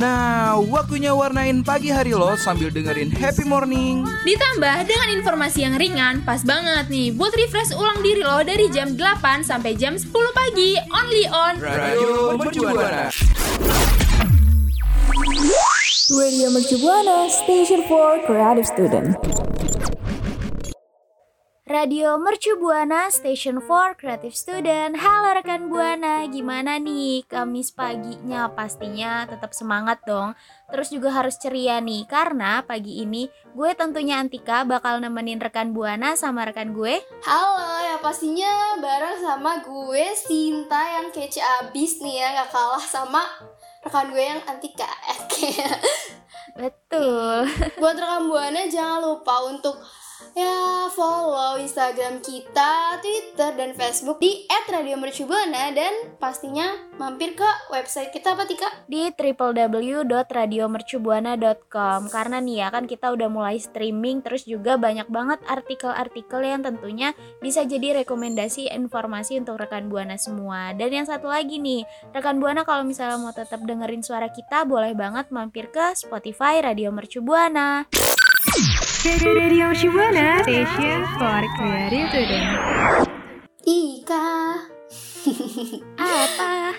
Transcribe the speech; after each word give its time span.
Nah, 0.00 0.56
waktunya 0.64 1.12
warnain 1.12 1.60
pagi 1.60 1.92
hari 1.92 2.16
lo 2.16 2.32
sambil 2.40 2.72
dengerin 2.72 3.12
happy 3.12 3.44
morning. 3.44 4.08
Ditambah 4.24 4.88
dengan 4.88 5.08
informasi 5.20 5.68
yang 5.68 5.76
ringan, 5.76 6.24
pas 6.24 6.40
banget 6.40 6.88
nih 6.88 7.12
buat 7.12 7.36
refresh 7.36 7.76
ulang 7.76 8.00
diri 8.00 8.24
lo 8.24 8.40
dari 8.40 8.72
jam 8.72 8.96
8 8.96 9.44
sampai 9.44 9.76
jam 9.76 10.00
10 10.00 10.08
pagi, 10.08 10.80
only 10.88 11.28
on 11.28 11.60
Radio 11.60 12.32
Mercubuana. 12.40 13.12
Radio 16.10 16.50
Mercu 16.50 16.80
Buana, 16.82 17.30
Station 17.30 17.84
for 17.86 18.18
Creative 18.26 18.66
Student. 18.66 19.14
Radio 21.70 22.18
Mercu 22.18 22.58
Buana, 22.58 23.14
Station 23.14 23.62
for 23.62 23.94
Creative 23.94 24.34
Student. 24.34 24.98
Halo 24.98 25.38
rekan 25.38 25.70
Buana, 25.70 26.26
gimana 26.26 26.82
nih 26.82 27.22
Kamis 27.30 27.70
paginya? 27.70 28.50
Pastinya 28.50 29.22
tetap 29.30 29.54
semangat 29.54 30.02
dong. 30.02 30.34
Terus 30.66 30.90
juga 30.90 31.14
harus 31.14 31.38
ceria 31.38 31.78
nih, 31.78 32.10
karena 32.10 32.66
pagi 32.66 33.06
ini 33.06 33.30
gue 33.54 33.70
tentunya 33.78 34.18
Antika 34.18 34.66
bakal 34.66 34.98
nemenin 34.98 35.38
rekan 35.38 35.70
Buana 35.70 36.18
sama 36.18 36.42
rekan 36.42 36.74
gue. 36.74 36.98
Halo, 37.22 37.86
ya 37.86 38.02
pastinya 38.02 38.74
bareng 38.82 39.22
sama 39.22 39.62
gue 39.62 40.04
Sinta 40.18 40.82
yang 40.98 41.14
kece 41.14 41.38
abis 41.38 42.02
nih 42.02 42.18
ya 42.18 42.34
Gak 42.42 42.50
kalah 42.50 42.82
sama 42.82 43.22
rekan 43.86 44.10
gue 44.10 44.24
yang 44.26 44.42
Antika 44.42 44.90
Betul. 46.58 47.46
Buat 47.78 47.94
rekan 47.94 48.26
Buana 48.26 48.66
jangan 48.66 49.06
lupa 49.06 49.46
untuk 49.46 49.78
ya 50.34 50.90
follow 50.94 51.58
Instagram 51.58 52.22
kita, 52.22 53.02
Twitter, 53.02 53.50
dan 53.56 53.74
Facebook 53.74 54.20
di 54.22 54.46
@radiomercubuana 54.70 55.74
dan 55.74 55.92
pastinya 56.18 56.74
mampir 56.98 57.34
ke 57.34 57.46
website 57.72 58.12
kita 58.14 58.34
apa 58.38 58.46
Tika? 58.46 58.70
di 58.86 59.10
www.radiomercubuana.com 59.14 62.08
karena 62.10 62.40
nih 62.42 62.56
ya 62.66 62.70
kan 62.74 62.86
kita 62.86 63.12
udah 63.14 63.28
mulai 63.30 63.58
streaming 63.58 64.22
terus 64.22 64.44
juga 64.46 64.76
banyak 64.78 65.08
banget 65.10 65.40
artikel-artikel 65.46 66.42
yang 66.42 66.62
tentunya 66.62 67.14
bisa 67.38 67.64
jadi 67.66 67.92
rekomendasi 68.02 68.70
informasi 68.70 69.38
untuk 69.42 69.58
rekan 69.62 69.88
buana 69.90 70.16
semua. 70.18 70.72
Dan 70.74 70.92
yang 70.94 71.06
satu 71.06 71.28
lagi 71.30 71.58
nih 71.58 71.84
rekan 72.14 72.38
buana 72.38 72.64
kalau 72.66 72.84
misalnya 72.86 73.18
mau 73.18 73.32
tetap 73.34 73.60
dengerin 73.62 74.02
suara 74.02 74.28
kita 74.30 74.64
boleh 74.66 74.94
banget 74.94 75.30
mampir 75.34 75.66
ke 75.70 75.94
Spotify 75.98 76.60
Radio 76.62 76.90
Mercu 76.94 77.20
Buana 77.22 77.86
Radio 79.00 79.72
Shibuana 79.72 80.44
Station 80.44 81.00
for 81.16 81.40
Creative 81.56 82.12
Student. 82.12 82.48
Tika. 83.64 84.60
apa 85.96 86.76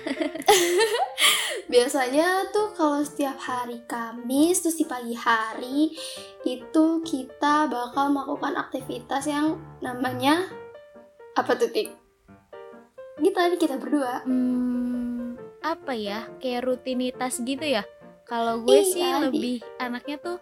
Biasanya 1.74 2.46
tuh 2.54 2.78
kalau 2.78 3.02
setiap 3.02 3.42
hari 3.42 3.82
Kamis 3.90 4.62
terus 4.62 4.78
di 4.78 4.86
pagi 4.86 5.18
hari 5.18 5.98
itu 6.46 6.86
kita 7.02 7.66
bakal 7.66 8.14
melakukan 8.14 8.54
aktivitas 8.54 9.26
yang 9.26 9.58
namanya 9.82 10.46
apa 11.34 11.58
tuh 11.58 11.74
Tik? 11.74 11.90
Kita 13.18 13.50
nih 13.50 13.58
kita 13.58 13.82
berdua. 13.82 14.22
hmm, 14.30 15.42
apa 15.66 15.98
ya 15.98 16.30
kayak 16.38 16.70
rutinitas 16.70 17.42
gitu 17.42 17.66
ya 17.66 17.82
kalau 18.30 18.62
gue 18.62 18.86
sih 18.86 19.02
Iya, 19.02 19.18
Di. 19.18 19.24
lebih 19.26 19.58
anaknya 19.82 20.22
tuh 20.22 20.38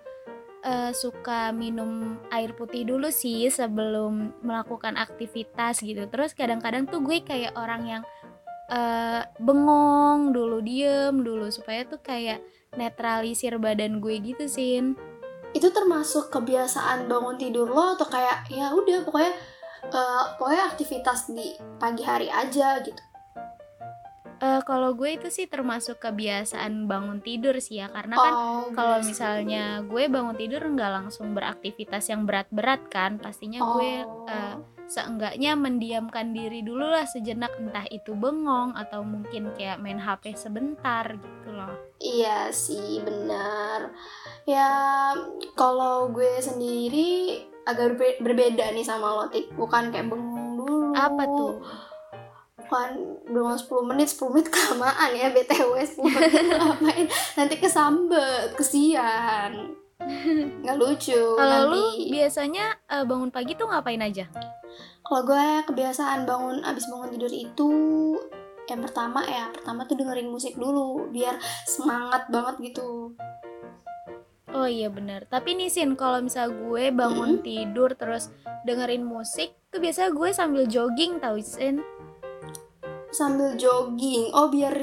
eh, 0.64 0.92
suka 0.92 1.52
minum 1.56 2.20
air 2.31 2.52
putih 2.56 2.84
dulu 2.88 3.08
sih 3.12 3.47
sebelum 3.47 4.36
melakukan 4.44 5.00
aktivitas 5.00 5.84
gitu 5.84 6.06
terus 6.12 6.36
kadang-kadang 6.36 6.88
tuh 6.88 7.00
gue 7.03 7.24
kayak 7.24 7.56
orang 7.56 7.81
yang 7.88 8.03
eh, 8.70 9.24
bengong 9.40 10.36
dulu 10.36 10.59
diem 10.62 11.16
dulu 11.20 11.50
supaya 11.50 11.84
tuh 11.88 12.00
kayak 12.00 12.44
netralisir 12.78 13.58
badan 13.58 13.97
gue 13.97 14.16
gitu 14.22 14.46
sin 14.46 14.94
Itu 15.50 15.74
termasuk 15.74 16.30
kebiasaan 16.30 17.09
bangun 17.09 17.41
tidur 17.41 17.66
lo 17.66 17.97
atau 17.97 18.06
kayak 18.06 18.46
ya 18.53 18.70
udah 18.70 19.02
pokoknya 19.02 19.34
eh, 19.90 20.24
pokoknya 20.38 20.64
aktivitas 20.70 21.34
di 21.34 21.58
pagi 21.81 22.06
hari 22.06 22.30
aja 22.30 22.78
gitu. 22.86 23.09
Eh, 24.39 24.61
kalau 24.63 24.91
gue 24.94 25.13
itu 25.13 25.27
sih 25.27 25.45
termasuk 25.45 26.00
kebiasaan 26.00 26.85
bangun 26.85 27.19
tidur 27.19 27.59
sih 27.59 27.77
ya 27.77 27.88
karena 27.88 28.16
kan 28.16 28.33
Oh, 28.33 28.63
kalau 28.72 28.97
misalnya 29.01 29.83
gue 29.83 30.07
bangun 30.07 30.33
tidur 30.33 30.63
nggak 30.63 30.91
langsung 30.94 31.31
beraktivitas 31.31 32.07
yang 32.07 32.23
berat-berat 32.23 32.88
kan 32.88 33.16
pastinya 33.16 33.59
gue 33.59 33.91
Oh. 34.01 34.23
eh, 34.25 34.55
seenggaknya 34.85 35.53
mendiamkan 35.53 36.31
diri 36.31 36.59
dulu 36.59 36.81
lah 36.83 37.03
sejenak 37.03 37.53
entah 37.57 37.85
itu 37.88 38.11
bengong 38.11 38.73
atau 38.73 39.03
mungkin 39.03 39.51
kayak 39.53 39.78
main 39.78 39.99
HP 39.99 40.33
sebentar 40.33 41.05
gitu 41.05 41.49
loh 41.49 41.75
Iya 41.99 42.47
sih, 42.49 43.03
benar. 43.03 43.91
Ya, 44.45 44.72
kalau 45.53 46.07
gue 46.07 46.39
sendiri 46.39 47.44
agak 47.66 47.94
berbe- 47.94 48.23
berbeda 48.23 48.72
nih 48.72 48.81
sama 48.81 49.13
lo. 49.13 49.23
Bukan 49.53 49.91
kayak 49.91 50.07
bengong 50.07 50.55
dulu. 50.55 50.95
apa 50.95 51.23
tuh 51.28 51.53
Bukan 52.69 52.90
bengong 53.25 53.57
10 53.57 53.90
menit, 53.90 54.13
10 54.13 54.30
menit 54.30 54.47
kelamaan 54.53 55.09
ya, 55.18 55.34
BTW 55.34 55.74
10 55.74 56.06
menit 56.06 56.53
ngapain. 56.53 57.07
Nanti 57.34 57.56
kesambet, 57.57 58.53
kesian. 58.53 59.74
Nggak 60.63 60.78
lucu 60.79 61.22
kalau 61.35 61.75
lu 61.75 61.84
biasanya 62.08 62.72
eh, 62.88 63.03
bangun 63.03 63.29
pagi 63.35 63.53
tuh 63.59 63.68
ngapain 63.68 64.00
aja 64.00 64.31
Kalau 65.03 65.22
gue 65.28 65.47
kebiasaan 65.68 66.24
bangun, 66.24 66.63
abis 66.63 66.88
bangun 66.88 67.12
tidur 67.12 67.34
itu 67.34 67.72
yang 68.69 68.85
pertama 68.85 69.25
ya, 69.25 69.50
pertama 69.50 69.84
tuh 69.90 69.97
dengerin 69.97 70.29
musik 70.29 70.53
dulu 70.53 71.09
biar 71.09 71.35
semangat 71.66 72.29
banget 72.29 72.72
gitu. 72.72 73.18
oh 74.50 74.66
iya 74.66 74.90
bener 74.90 75.29
tapi 75.29 75.53
nih 75.53 75.69
sin 75.69 75.94
kalau 75.94 76.25
misal 76.25 76.50
gue 76.50 76.90
bangun 76.90 77.38
tidur 77.46 77.94
terus 77.94 78.34
dengerin 78.66 79.06
musik 79.06 79.53
tuh 79.69 79.78
biasa 79.78 80.09
gue 80.09 80.29
sambil 80.34 80.66
jogging 80.66 81.22
tau 81.22 81.38
sin 81.38 81.85
sambil 83.09 83.58
jogging. 83.58 84.30
Oh 84.34 84.50
biar 84.50 84.75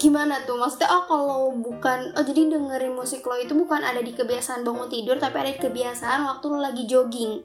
gimana 0.00 0.40
tuh? 0.48 0.56
Maksudnya 0.56 0.88
oh 0.90 1.04
kalau 1.04 1.40
bukan 1.56 2.12
oh 2.16 2.24
jadi 2.24 2.48
dengerin 2.48 2.96
musik 2.96 3.24
lo 3.24 3.36
itu 3.36 3.52
bukan 3.52 3.84
ada 3.84 4.00
di 4.00 4.12
kebiasaan 4.16 4.64
bangun 4.64 4.88
tidur 4.88 5.16
tapi 5.20 5.36
ada 5.40 5.52
di 5.52 5.60
kebiasaan 5.60 6.24
waktu 6.26 6.44
lo 6.48 6.58
lagi 6.58 6.84
jogging. 6.88 7.44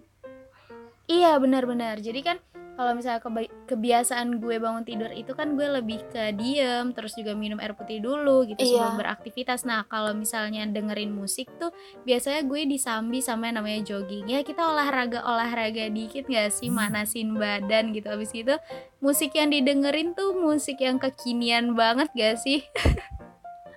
Iya 1.05 1.37
benar-benar. 1.37 2.01
Jadi 2.01 2.19
kan 2.25 2.37
kalau 2.75 2.91
misalnya 2.91 3.23
kebiasaan 3.65 4.43
gue 4.43 4.59
bangun 4.59 4.83
tidur 4.83 5.11
itu 5.15 5.31
kan 5.31 5.55
gue 5.55 5.63
lebih 5.63 6.03
ke 6.11 6.35
diem, 6.35 6.91
terus 6.91 7.15
juga 7.15 7.31
minum 7.33 7.57
air 7.63 7.71
putih 7.71 8.03
dulu 8.03 8.43
gitu 8.45 8.59
Iya. 8.59 8.67
sebelum 8.67 8.95
beraktivitas. 8.99 9.63
Nah 9.63 9.87
kalau 9.87 10.11
misalnya 10.11 10.67
dengerin 10.67 11.15
musik 11.15 11.47
tuh 11.55 11.71
biasanya 12.03 12.43
gue 12.43 12.67
disambi 12.67 13.23
sama 13.23 13.47
yang 13.49 13.63
namanya 13.63 13.81
jogging. 13.95 14.27
Ya 14.27 14.43
kita 14.43 14.61
olahraga 14.61 15.23
olahraga 15.23 15.87
dikit 15.87 16.27
gak 16.27 16.51
sih 16.51 16.67
manasin 16.67 17.39
badan 17.39 17.95
gitu. 17.95 18.11
Abis 18.11 18.35
itu 18.35 18.55
musik 18.99 19.33
yang 19.33 19.49
didengerin 19.49 20.11
tuh 20.11 20.35
musik 20.35 20.83
yang 20.83 20.99
kekinian 20.99 21.73
banget 21.73 22.11
gak 22.13 22.37
sih? 22.43 22.61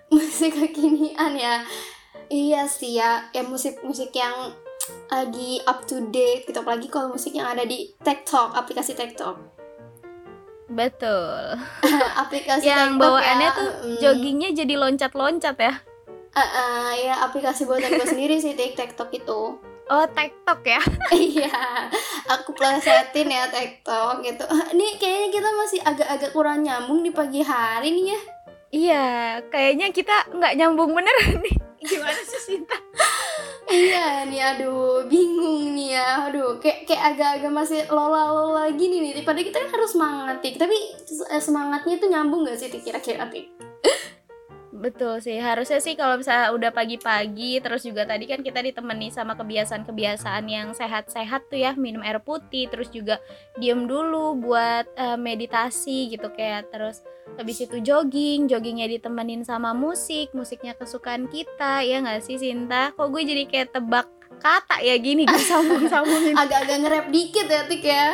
musik 0.09 0.57
kekinian 0.57 1.37
ya 1.37 1.65
iya 2.33 2.65
sih 2.65 2.97
ya 2.97 3.29
ya 3.33 3.45
musik 3.45 3.81
musik 3.85 4.09
yang 4.17 4.53
lagi 5.09 5.63
up 5.65 5.85
to 5.89 6.05
date 6.13 6.45
gitu 6.47 6.61
apalagi 6.61 6.89
kalau 6.93 7.15
musik 7.15 7.33
yang 7.33 7.49
ada 7.49 7.65
di 7.65 7.93
TikTok 8.03 8.55
aplikasi 8.55 8.95
TikTok 8.95 9.37
Betul. 10.69 11.57
aplikasi 12.23 12.69
yang 12.69 12.97
TikTok 12.97 13.03
bawaannya 13.09 13.49
ya, 13.49 13.57
tuh 13.57 13.71
mm, 13.89 13.99
joggingnya 14.05 14.51
jadi 14.53 14.75
loncat-loncat 14.77 15.57
ya. 15.57 15.75
uh, 16.37 16.41
uh, 16.41 16.89
ya 16.93 17.15
aplikasi 17.25 17.65
buatan 17.65 17.97
gue 17.97 18.05
sendiri 18.05 18.37
sih 18.37 18.53
Tik- 18.53 18.77
TikTok 18.77 19.09
itu 19.17 19.41
Oh 19.89 20.05
TikTok 20.05 20.61
ya. 20.69 20.81
Iya, 21.17 21.49
aku 22.29 22.53
plesetin 22.53 23.33
ya 23.33 23.49
TikTok 23.49 24.21
gitu. 24.21 24.45
Nih 24.77 25.01
kayaknya 25.01 25.29
kita 25.33 25.49
masih 25.57 25.81
agak-agak 25.81 26.31
kurang 26.37 26.61
nyambung 26.61 27.01
di 27.01 27.09
pagi 27.09 27.41
hari 27.41 27.97
nih 27.97 28.05
ya. 28.13 28.21
Iya, 28.69 29.07
kayaknya 29.49 29.89
kita 29.97 30.29
nggak 30.29 30.61
nyambung 30.61 30.93
beneran 30.93 31.41
nih. 31.41 31.57
Gimana 31.89 32.21
sih 32.21 32.41
Sinta? 32.53 32.77
Iya 33.69 34.25
nih 34.25 34.41
aduh 34.41 35.05
bingung 35.05 35.77
nih 35.77 36.01
ya. 36.01 36.33
Aduh 36.33 36.57
kayak 36.57 36.89
kayak 36.89 37.03
agak-agak 37.15 37.53
masih 37.53 37.81
lola-lola 37.93 38.65
gini 38.73 39.05
nih. 39.05 39.21
Padahal 39.21 39.45
kita 39.45 39.59
kan 39.61 39.71
harus 39.77 39.91
semangat 39.93 40.37
tik. 40.41 40.57
Tapi 40.57 40.77
eh, 41.29 41.43
semangatnya 41.43 41.95
itu 42.01 42.07
nyambung 42.09 42.49
gak 42.49 42.57
sih 42.57 42.73
kira-kira 42.73 43.29
tik 43.29 43.68
Betul 44.79 45.19
sih, 45.19 45.43
harusnya 45.43 45.83
sih 45.83 45.99
kalau 45.99 46.23
misalnya 46.23 46.55
udah 46.55 46.71
pagi-pagi 46.71 47.59
terus 47.59 47.83
juga 47.83 48.07
tadi 48.07 48.31
kan 48.31 48.47
kita 48.47 48.63
ditemani 48.63 49.11
sama 49.11 49.35
kebiasaan-kebiasaan 49.35 50.47
yang 50.47 50.71
sehat-sehat 50.71 51.51
tuh 51.51 51.59
ya, 51.59 51.75
minum 51.75 51.99
air 52.07 52.23
putih, 52.23 52.71
terus 52.71 52.87
juga 52.95 53.19
diem 53.59 53.91
dulu 53.91 54.39
buat 54.39 54.87
eh, 54.95 55.19
meditasi 55.19 56.15
gitu 56.15 56.31
kayak 56.31 56.71
terus 56.71 57.03
habis 57.35 57.59
itu 57.59 57.83
jogging, 57.83 58.47
joggingnya 58.47 58.87
ditemenin 58.87 59.43
sama 59.43 59.75
musik, 59.75 60.31
musiknya 60.31 60.79
kesukaan 60.79 61.27
kita, 61.27 61.83
ya 61.83 61.99
nggak 61.99 62.23
sih 62.23 62.39
Sinta? 62.39 62.95
Kok 62.95 63.11
gue 63.11 63.23
jadi 63.27 63.45
kayak 63.51 63.75
tebak 63.75 64.07
kata 64.39 64.81
ya 64.81 64.95
gini 64.99 65.27
gue 65.27 65.43
sambung-sambungin. 65.43 66.35
agak-agak 66.43 66.79
nge-rap 66.83 67.07
dikit 67.11 67.47
ya 67.47 67.63
tik 67.67 67.83
ya 67.85 68.07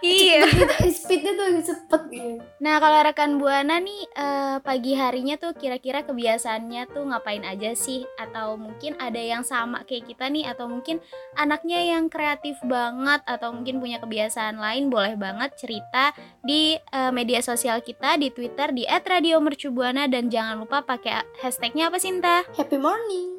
iya. 0.00 0.42
Gitu, 0.48 0.74
eh, 0.82 0.92
speednya 0.92 1.32
tuh 1.36 1.44
agak 1.48 1.64
cepet 1.64 2.02
gitu 2.12 2.36
Nah, 2.56 2.80
kalau 2.80 2.98
rekan 3.04 3.36
Buana 3.36 3.78
nih 3.78 4.02
eh, 4.16 4.56
pagi 4.64 4.96
harinya 4.96 5.36
tuh 5.36 5.52
kira-kira 5.54 6.02
kebiasaannya 6.02 6.88
tuh 6.90 7.04
ngapain 7.04 7.44
aja 7.44 7.76
sih? 7.76 8.02
Atau 8.16 8.56
mungkin 8.56 8.96
ada 8.96 9.20
yang 9.20 9.44
sama 9.44 9.84
kayak 9.84 10.08
kita 10.08 10.26
nih 10.32 10.48
atau 10.48 10.66
mungkin 10.66 10.98
anaknya 11.36 11.84
yang 11.84 12.08
kreatif 12.08 12.56
banget 12.64 13.20
atau 13.28 13.52
mungkin 13.52 13.78
punya 13.78 14.00
kebiasaan 14.00 14.56
lain 14.56 14.88
boleh 14.88 15.14
banget 15.20 15.52
cerita 15.60 16.16
di 16.42 16.74
eh, 16.80 17.12
media 17.12 17.44
sosial 17.44 17.84
kita 17.84 18.16
di 18.16 18.32
Twitter 18.32 18.72
di 18.72 18.88
@radiomercubuana 18.88 20.08
dan 20.08 20.32
jangan 20.32 20.64
lupa 20.64 20.82
pakai 20.82 21.22
hashtagnya 21.44 21.92
apa 21.92 21.98
Sinta? 22.00 22.42
happy 22.56 22.80
morning 22.80 23.35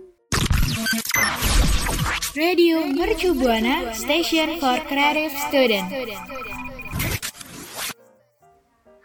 Radio 2.18 2.81
Mercu 2.81 3.38
Buana 3.38 3.94
Station 3.94 4.58
for 4.58 4.81
Creative 4.90 5.30
Student. 5.50 5.86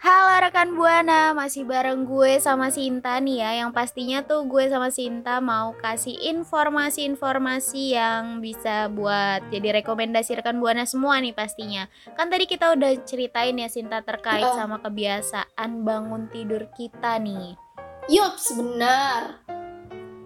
Halo 0.01 0.35
rekan 0.41 0.73
Buana, 0.75 1.37
masih 1.37 1.69
bareng 1.69 2.09
gue 2.09 2.41
sama 2.41 2.73
Sinta 2.73 3.23
nih 3.23 3.39
ya 3.39 3.51
Yang 3.63 3.71
pastinya 3.71 4.19
tuh 4.27 4.51
gue 4.51 4.67
sama 4.67 4.91
Sinta 4.91 5.39
mau 5.39 5.77
kasih 5.79 6.19
informasi-informasi 6.35 7.95
yang 7.95 8.43
bisa 8.43 8.91
buat 8.91 9.47
jadi 9.55 9.85
rekomendasi 9.85 10.43
rekan 10.43 10.59
Buana 10.59 10.89
semua 10.89 11.23
nih 11.23 11.37
pastinya 11.37 11.87
Kan 12.19 12.33
tadi 12.33 12.51
kita 12.51 12.75
udah 12.75 13.07
ceritain 13.07 13.55
ya 13.55 13.71
Sinta 13.71 14.03
terkait 14.03 14.43
Heeh. 14.43 14.59
sama 14.59 14.83
kebiasaan 14.83 15.87
bangun 15.87 16.27
tidur 16.33 16.67
kita 16.75 17.23
nih 17.23 17.55
yup 18.11 18.35
sebenar 18.35 19.39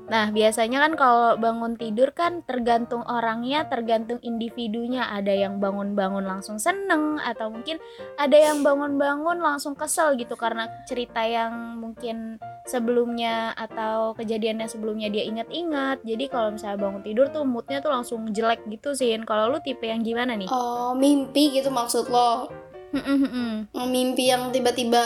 Nah, 0.07 0.31
biasanya 0.31 0.87
kan 0.87 0.93
kalau 0.95 1.35
bangun 1.39 1.75
tidur 1.75 2.15
kan 2.15 2.43
tergantung 2.47 3.03
orangnya, 3.07 3.67
tergantung 3.67 4.23
individunya. 4.23 5.07
Ada 5.11 5.35
yang 5.35 5.59
bangun-bangun 5.59 6.23
langsung 6.23 6.63
seneng, 6.63 7.19
atau 7.23 7.51
mungkin 7.51 7.79
ada 8.19 8.35
yang 8.35 8.63
bangun-bangun 8.63 9.43
langsung 9.43 9.75
kesel 9.75 10.15
gitu 10.15 10.39
karena 10.39 10.71
cerita 10.87 11.27
yang 11.27 11.79
mungkin 11.83 12.39
sebelumnya 12.67 13.55
atau 13.55 14.15
kejadiannya 14.19 14.67
sebelumnya 14.67 15.11
dia 15.11 15.27
ingat-ingat. 15.27 16.03
Jadi 16.03 16.25
kalau 16.31 16.55
misalnya 16.55 16.79
bangun 16.83 17.03
tidur 17.03 17.27
tuh 17.31 17.43
moodnya 17.47 17.79
tuh 17.83 17.91
langsung 17.95 18.31
jelek 18.31 18.63
gitu 18.71 18.95
sih. 18.95 19.15
Kalau 19.27 19.51
lu 19.51 19.59
tipe 19.63 19.87
yang 19.87 20.03
gimana 20.07 20.35
nih? 20.35 20.47
oh 20.51 20.97
mimpi 20.97 21.53
gitu 21.53 21.69
maksud 21.69 22.09
lo 22.09 22.49
Mm-mm-mm. 22.95 23.69
mimpi 23.91 24.31
yang 24.31 24.49
tiba-tiba 24.55 25.03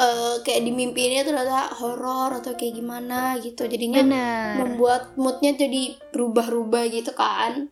eh, 0.00 0.34
kayak 0.40 0.60
ini 0.64 0.88
ternyata 1.20 1.76
horor 1.76 2.40
atau 2.40 2.56
kayak 2.56 2.74
gimana 2.74 3.36
gitu. 3.38 3.68
Jadinya 3.68 4.00
Bener. 4.00 4.52
membuat 4.56 5.02
moodnya 5.14 5.52
jadi 5.52 6.00
berubah-ubah 6.10 6.84
gitu 6.88 7.12
kan. 7.12 7.68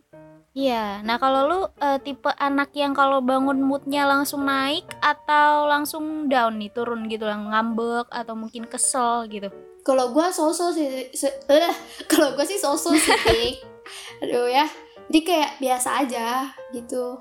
Iya, 0.52 1.06
nah 1.06 1.22
kalau 1.22 1.46
lu 1.46 1.60
eh, 1.78 2.02
tipe 2.02 2.26
anak 2.34 2.74
yang 2.74 2.90
kalau 2.90 3.22
bangun 3.22 3.62
moodnya 3.62 4.04
langsung 4.04 4.42
naik 4.42 4.82
atau 4.98 5.70
langsung 5.70 6.26
down 6.26 6.58
nih 6.58 6.74
turun 6.74 7.06
gitu 7.06 7.24
lah 7.24 7.38
ngambek 7.38 8.10
atau 8.10 8.34
mungkin 8.34 8.66
kesel 8.66 9.24
gitu. 9.30 9.48
kalau 9.86 10.12
gua 10.12 10.28
sosok 10.28 10.74
sih 10.76 10.88
se- 11.16 11.40
eh, 11.48 11.72
kalau 12.10 12.36
gua 12.36 12.44
sih 12.44 12.58
sosok 12.58 12.92
sih 12.92 13.56
aduh 14.26 14.50
ya. 14.50 14.66
Jadi 15.08 15.20
kayak 15.24 15.50
biasa 15.62 16.04
aja 16.04 16.44
gitu. 16.74 17.16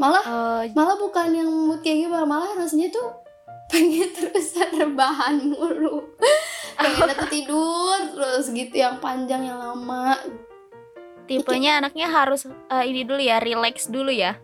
Malah 0.00 0.24
Eh, 0.24 0.62
malah 0.72 0.96
bukan 0.96 1.28
yang 1.30 1.46
mood 1.46 1.84
kayak 1.84 2.08
gitu 2.08 2.16
malah 2.24 2.50
rasanya 2.56 2.88
tuh 2.88 3.12
pengen 3.70 4.10
terus 4.12 4.58
rebahan 4.58 5.38
mulu. 5.46 6.10
Pengen 6.76 7.14
tuh 7.14 7.30
tidur 7.30 7.98
terus 8.12 8.50
gitu 8.50 8.74
yang 8.74 8.98
panjang 8.98 9.46
yang 9.46 9.58
lama. 9.58 10.18
Tipenya 11.30 11.78
anaknya 11.78 12.10
harus 12.10 12.50
eh, 12.50 12.84
ini 12.90 13.06
dulu 13.06 13.22
ya, 13.22 13.38
relax 13.38 13.86
dulu 13.86 14.10
ya. 14.10 14.36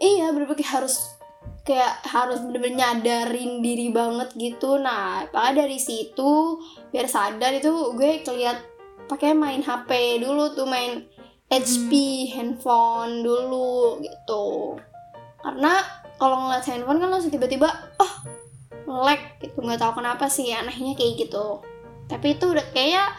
iya 0.00 0.32
bener-bener 0.32 0.56
kayak 0.56 0.72
harus 0.72 0.96
kayak 1.68 2.00
harus 2.08 2.40
bener-bener 2.40 2.80
nyadarin 2.80 3.60
diri 3.60 3.92
banget 3.92 4.32
gitu. 4.32 4.80
Nah 4.80 5.28
makanya 5.28 5.68
dari 5.68 5.76
situ 5.76 6.56
biar 6.88 7.04
sadar 7.04 7.52
itu 7.60 7.92
gue 7.92 8.24
keliat 8.24 8.56
pakai 9.04 9.36
main 9.36 9.60
HP 9.60 10.22
dulu 10.24 10.56
tuh 10.56 10.64
main 10.64 11.04
HP 11.52 11.92
handphone 12.32 13.20
dulu 13.20 14.00
gitu. 14.00 14.80
Karena 15.44 15.84
kalau 16.16 16.48
ngeliat 16.48 16.64
handphone 16.64 16.98
kan 17.04 17.10
langsung 17.12 17.34
tiba-tiba 17.34 17.68
oh 18.00 18.12
lag 18.86 19.20
gitu 19.42 19.58
nggak 19.58 19.82
tahu 19.82 19.98
kenapa 19.98 20.30
sih 20.30 20.54
anehnya 20.54 20.94
kayak 20.94 21.26
gitu. 21.26 21.60
Tapi 22.06 22.38
itu 22.38 22.46
udah 22.54 22.66
kayak 22.70 23.18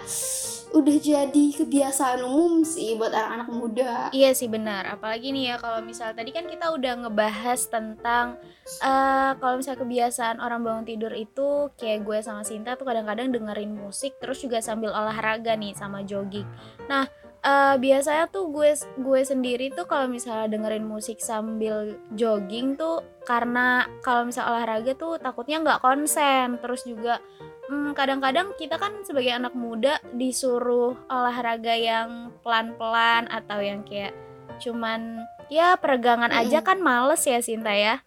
udah 0.75 0.97
jadi 0.99 1.45
kebiasaan 1.63 2.27
umum 2.27 2.67
sih 2.67 2.99
buat 2.99 3.15
anak-anak 3.15 3.49
muda. 3.51 3.91
Iya 4.11 4.35
sih 4.35 4.51
benar, 4.51 4.83
apalagi 4.87 5.31
nih 5.31 5.51
ya 5.51 5.55
kalau 5.59 5.79
misal 5.79 6.11
tadi 6.11 6.35
kan 6.35 6.43
kita 6.43 6.75
udah 6.75 7.07
ngebahas 7.07 7.59
tentang 7.71 8.35
eh 8.83 9.31
kalau 9.39 9.63
misal 9.63 9.79
kebiasaan 9.79 10.43
orang 10.43 10.67
bangun 10.67 10.85
tidur 10.87 11.15
itu 11.15 11.71
kayak 11.79 12.03
gue 12.03 12.19
sama 12.19 12.43
Sinta 12.43 12.75
tuh 12.75 12.83
kadang-kadang 12.83 13.31
dengerin 13.31 13.79
musik 13.79 14.19
terus 14.19 14.43
juga 14.43 14.59
sambil 14.59 14.91
olahraga 14.91 15.55
nih 15.55 15.71
sama 15.71 16.03
jogging. 16.03 16.47
Nah 16.91 17.07
eh 17.43 17.75
biasanya 17.77 18.25
tuh 18.29 18.49
gue 18.49 18.73
gue 18.97 19.21
sendiri 19.21 19.69
tuh 19.71 19.85
kalau 19.85 20.09
misalnya 20.09 20.51
dengerin 20.57 20.85
musik 20.85 21.21
sambil 21.21 21.95
jogging 22.17 22.75
tuh 22.75 23.05
karena 23.23 23.85
kalau 24.01 24.25
misal 24.25 24.49
olahraga 24.49 24.97
tuh 24.97 25.21
takutnya 25.21 25.61
nggak 25.61 25.81
konsen 25.83 26.57
terus 26.59 26.83
juga 26.83 27.21
Hmm, 27.67 27.91
kadang-kadang 27.91 28.55
kita 28.55 28.79
kan 28.79 29.03
sebagai 29.03 29.35
anak 29.35 29.51
muda 29.51 29.99
disuruh 30.15 30.95
olahraga 31.11 31.75
yang 31.75 32.31
pelan-pelan 32.39 33.27
atau 33.27 33.59
yang 33.59 33.83
kayak 33.83 34.15
cuman 34.63 35.27
ya 35.51 35.75
peregangan 35.75 36.31
aja 36.31 36.63
kan 36.63 36.79
males 36.79 37.27
ya 37.27 37.43
Sinta 37.43 37.75
ya. 37.75 37.99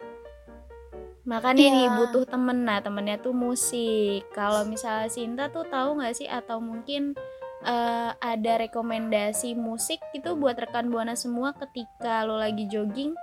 Makanya 1.29 1.61
Iya. 1.61 1.73
nih 1.77 1.87
butuh 1.93 2.25
temen 2.25 2.65
nah 2.65 2.81
temennya 2.81 3.21
tuh 3.21 3.37
musik. 3.37 4.25
Kalau 4.33 4.65
misalnya 4.65 5.05
Sinta 5.13 5.53
tuh 5.53 5.69
tahu 5.69 6.01
nggak 6.01 6.17
sih 6.17 6.25
atau 6.25 6.57
mungkin 6.57 7.13
eh, 7.61 8.11
ada 8.11 8.53
rekomendasi 8.59 9.53
musik 9.53 10.01
gitu 10.11 10.33
buat 10.33 10.55
rekan 10.55 10.87
buana 10.87 11.13
semua 11.13 11.53
ketika 11.53 12.21
lo 12.23 12.37
lagi 12.37 12.65
jogging? 12.65 13.13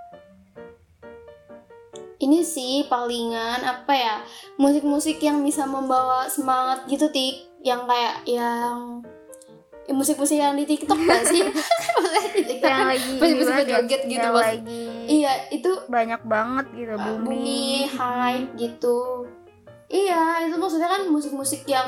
ini 2.18 2.42
sih 2.42 2.82
palingan 2.90 3.62
apa 3.62 3.94
ya 3.94 4.14
musik-musik 4.58 5.22
yang 5.22 5.38
bisa 5.38 5.62
membawa 5.64 6.26
semangat 6.26 6.82
gitu 6.90 7.06
tik 7.14 7.46
yang 7.62 7.86
kayak 7.86 8.26
yang 8.26 9.06
ya, 9.86 9.92
musik-musik 9.94 10.34
yang 10.34 10.58
di 10.58 10.66
TikTok 10.66 10.98
gak 10.98 11.22
sih? 11.24 11.46
Maksudnya 11.94 12.30
di 12.34 12.42
TikTok 12.44 12.68
Yang 12.68 12.78
kan 12.78 12.88
lagi 12.90 13.10
musik-musik 13.14 13.54
joget 13.64 14.00
gitu 14.02 14.18
Yang 14.18 14.34
maksud- 14.34 14.50
lagi 14.50 14.84
Iya 15.08 15.32
itu 15.48 15.70
banyak 15.86 16.20
banget 16.26 16.66
gitu 16.74 16.92
uh, 16.92 16.98
booming. 17.00 17.22
bumi 17.24 17.66
hype 17.88 18.50
gitu. 18.58 18.98
Iya 19.88 20.22
itu 20.44 20.56
maksudnya 20.58 20.90
kan 20.90 21.02
musik-musik 21.08 21.62
yang 21.64 21.86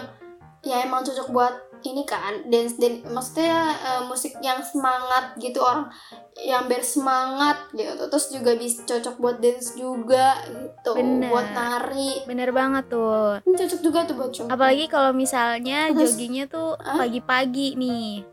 ya 0.63 0.81
emang 0.81 1.03
cocok 1.03 1.29
buat 1.29 1.55
ini 1.83 2.03
kan 2.03 2.45
dance 2.47 2.77
dan 2.77 3.01
maksudnya 3.07 3.57
uh, 3.77 4.03
musik 4.05 4.37
yang 4.39 4.61
semangat 4.61 5.37
gitu 5.37 5.59
orang 5.59 5.89
yang 6.37 6.65
bersemangat 6.65 7.69
gitu 7.71 8.07
terus 8.07 8.27
juga 8.29 8.53
bisa 8.55 8.85
cocok 8.85 9.17
buat 9.17 9.37
dance 9.39 9.75
juga 9.75 10.41
gitu 10.47 10.93
Bener. 10.95 11.29
buat 11.29 11.47
nari 11.51 12.25
Bener 12.25 12.51
banget 12.51 12.89
tuh. 12.89 13.41
Ini 13.43 13.55
cocok 13.57 13.81
juga 13.81 13.99
tuh 14.05 14.15
buat 14.15 14.31
cowok. 14.31 14.49
Apalagi 14.49 14.85
kalau 14.87 15.11
misalnya 15.11 15.91
Terus- 15.91 16.15
joggingnya 16.15 16.45
tuh 16.47 16.77
pagi-pagi 16.77 17.75
nih. 17.75 18.25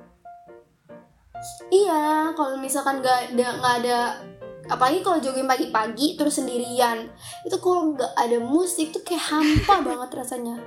Iya, 1.70 2.34
kalau 2.34 2.58
misalkan 2.58 3.00
nggak 3.00 3.34
ada 3.34 3.48
nggak 3.56 3.76
ada 3.86 3.98
apalagi 4.68 5.00
kalau 5.00 5.16
jogging 5.18 5.48
pagi-pagi 5.48 6.20
terus 6.20 6.44
sendirian 6.44 7.08
itu 7.48 7.56
kalau 7.56 7.96
nggak 7.96 8.12
ada 8.20 8.38
musik 8.38 8.92
tuh 8.92 9.00
kayak 9.00 9.24
hampa 9.24 9.80
banget 9.88 10.10
rasanya 10.12 10.60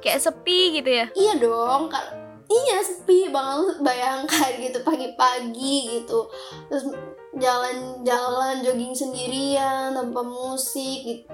Kayak 0.00 0.20
sepi 0.22 0.76
gitu 0.76 0.90
ya. 0.92 1.06
iya 1.16 1.40
dong 1.40 1.88
kal- 1.88 2.12
iya 2.46 2.78
sepi 2.82 3.28
banget 3.30 3.82
bayangkan 3.82 4.50
gitu 4.58 4.78
pagi-pagi 4.86 6.00
gitu. 6.00 6.30
Terus 6.70 6.94
jalan-jalan 7.36 8.62
jogging 8.62 8.94
sendirian 8.94 9.92
tanpa 9.92 10.22
musik 10.22 10.98
gitu. 11.04 11.26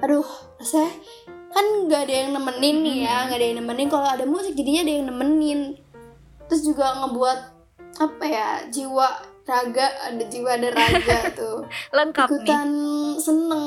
Aduh 0.00 0.26
rasanya 0.56 0.92
kan 1.50 1.66
nggak 1.90 2.06
ada 2.06 2.14
yang 2.14 2.30
nemenin 2.38 2.76
nih 2.86 2.98
ya 3.04 3.16
nggak 3.26 3.38
ada 3.38 3.46
yang 3.46 3.58
nemenin. 3.62 3.88
Kalau 3.90 4.08
ada 4.08 4.24
musik 4.26 4.54
jadinya 4.54 4.82
ada 4.86 4.92
yang 4.94 5.06
nemenin. 5.10 5.60
Terus 6.46 6.62
juga 6.66 6.98
ngebuat 7.02 7.38
apa 8.00 8.24
ya 8.24 8.48
jiwa 8.70 9.08
raga 9.44 9.86
ada 10.06 10.24
jiwa 10.30 10.50
ada 10.54 10.68
raga 10.70 11.18
tuh. 11.38 11.66
Lengkap 11.90 12.26
nih. 12.30 12.34
Ikutan 12.38 12.68
seneng 13.18 13.66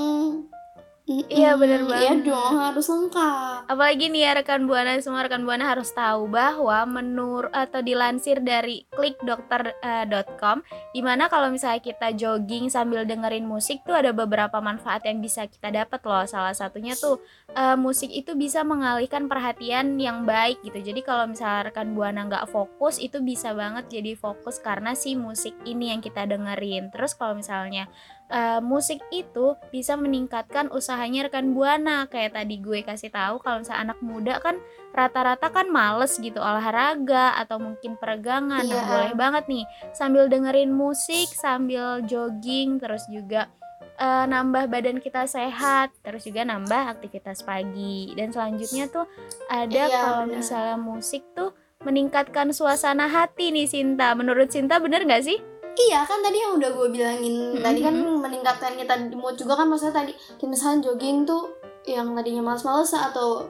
Mm-mm. 1.04 1.28
Iya, 1.28 1.60
bener 1.60 1.84
Iya 1.84 2.16
banget. 2.16 2.32
dong 2.32 2.56
harus 2.56 2.88
lengkap 2.88 3.68
Apalagi 3.68 4.08
nih 4.08 4.24
ya 4.24 4.32
rekan 4.40 4.64
buana 4.64 4.96
semua 5.04 5.28
rekan 5.28 5.44
buana 5.44 5.68
harus 5.68 5.92
tahu 5.92 6.32
bahwa 6.32 6.80
menurut 6.88 7.52
atau 7.52 7.84
dilansir 7.84 8.40
dari 8.40 8.88
klikdokter.com 8.88 10.64
di 10.96 11.04
mana 11.04 11.28
kalau 11.28 11.52
misalnya 11.52 11.84
kita 11.84 12.16
jogging 12.16 12.72
sambil 12.72 13.04
dengerin 13.04 13.44
musik 13.44 13.84
tuh 13.84 14.00
ada 14.00 14.16
beberapa 14.16 14.64
manfaat 14.64 15.04
yang 15.04 15.20
bisa 15.20 15.44
kita 15.44 15.76
dapat 15.76 16.00
loh. 16.08 16.24
Salah 16.24 16.56
satunya 16.56 16.96
tuh 16.96 17.20
eh, 17.52 17.76
musik 17.76 18.08
itu 18.08 18.32
bisa 18.40 18.64
mengalihkan 18.64 19.28
perhatian 19.28 20.00
yang 20.00 20.24
baik 20.24 20.64
gitu. 20.64 20.80
Jadi 20.80 21.04
kalau 21.04 21.28
misalnya 21.28 21.68
rekan 21.68 21.92
buana 22.00 22.32
nggak 22.32 22.48
fokus 22.48 22.96
itu 22.96 23.20
bisa 23.20 23.52
banget 23.52 23.92
jadi 23.92 24.16
fokus 24.16 24.56
karena 24.64 24.96
si 24.96 25.20
musik 25.20 25.52
ini 25.68 25.92
yang 25.92 26.00
kita 26.00 26.24
dengerin. 26.24 26.96
Terus 26.96 27.12
kalau 27.12 27.36
misalnya 27.36 27.92
eh, 28.34 28.58
musik 28.60 28.98
itu 29.14 29.54
bisa 29.70 29.94
meningkatkan 29.94 30.74
usahanya 30.74 31.30
rekan 31.30 31.54
buana. 31.54 32.10
Kayak 32.10 32.42
tadi 32.42 32.58
gue 32.58 32.82
kasih 32.82 33.14
tahu 33.14 33.38
kalau 33.40 33.62
misalnya 33.62 33.94
anak 33.94 34.00
muda 34.02 34.42
kan 34.42 34.58
rata-rata 34.92 35.54
kan 35.54 35.70
males 35.70 36.18
gitu 36.18 36.42
olahraga 36.42 37.38
atau 37.38 37.62
mungkin 37.62 37.94
peregangan. 38.02 38.66
Nah 38.66 38.74
Iya. 38.74 38.90
boleh 38.90 39.14
banget 39.14 39.44
nih 39.46 39.64
sambil 39.94 40.26
dengerin 40.26 40.74
musik 40.74 41.30
sambil 41.30 42.02
jogging 42.04 42.82
terus 42.82 43.06
juga 43.08 43.54
eh, 43.94 44.26
nambah 44.26 44.74
badan 44.74 44.98
kita 44.98 45.30
sehat 45.30 45.94
terus 46.02 46.26
juga 46.26 46.42
nambah 46.42 46.98
aktivitas 46.98 47.46
pagi. 47.46 48.10
Dan 48.18 48.34
selanjutnya 48.34 48.90
tuh 48.90 49.06
ada 49.46 49.70
Iya, 49.86 49.94
kalau 49.94 50.24
misalnya 50.26 50.78
musik 50.82 51.22
tuh 51.38 51.54
meningkatkan 51.86 52.50
suasana 52.50 53.06
hati 53.06 53.54
nih 53.54 53.70
Sinta. 53.70 54.18
Menurut 54.18 54.50
Sinta 54.50 54.82
bener 54.82 55.06
nggak 55.06 55.22
sih 55.22 55.38
Iya 55.74 56.06
kan 56.06 56.22
tadi 56.22 56.38
yang 56.38 56.62
udah 56.62 56.70
gue 56.70 56.88
bilangin. 56.94 57.58
Tadi 57.58 57.80
kan 57.82 57.96
meningkatkan 57.98 58.78
kita 58.78 58.94
di 59.10 59.18
mood 59.18 59.36
juga 59.38 59.58
kan 59.58 59.66
maksudnya 59.70 60.06
tadi 60.06 60.14
kayak 60.38 60.50
misalnya 60.50 60.90
jogging 60.90 61.26
tuh 61.26 61.50
yang 61.84 62.14
tadinya 62.14 62.54
males-males 62.54 62.94
atau 62.94 63.50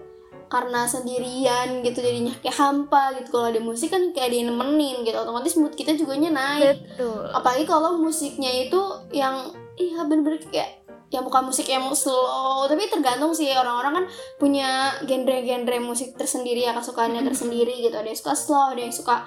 karena 0.50 0.86
sendirian 0.86 1.82
gitu 1.82 2.00
jadinya 2.00 2.34
kayak 2.40 2.56
hampa 2.56 3.18
gitu. 3.18 3.34
Kalau 3.34 3.50
ada 3.50 3.60
musik 3.60 3.90
kan 3.92 4.14
kayak 4.14 4.32
ada 4.32 4.36
yang 4.38 4.48
nemenin 4.54 5.02
gitu 5.04 5.18
otomatis 5.18 5.58
mood 5.58 5.74
kita 5.74 5.98
juga 5.98 6.16
naik. 6.16 6.78
Betul. 6.96 7.28
Apalagi 7.34 7.66
kalau 7.66 7.98
musiknya 7.98 8.52
itu 8.54 8.80
yang 9.12 9.52
iya 9.76 10.06
bener-bener 10.06 10.40
kayak 10.48 10.86
yang 11.14 11.22
bukan 11.26 11.46
musik 11.46 11.70
yang 11.70 11.86
slow 11.94 12.66
tapi 12.70 12.90
tergantung 12.90 13.34
sih. 13.34 13.50
Orang-orang 13.54 13.94
kan 14.02 14.06
punya 14.38 14.98
genre-genre 15.04 15.78
musik 15.82 16.16
tersendiri 16.16 16.66
ya 16.66 16.74
kesukaannya 16.78 17.26
tersendiri 17.26 17.84
gitu. 17.84 17.94
Ada 17.94 18.08
yang 18.14 18.20
suka 18.20 18.34
slow 18.34 18.74
ada 18.74 18.82
yang 18.82 18.94
suka 18.94 19.26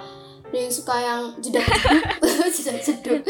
yang 0.52 0.70
suka 0.70 0.94
yang 0.94 1.22
jedak 1.38 1.66
jedak 2.56 2.78
jeduk 2.80 3.20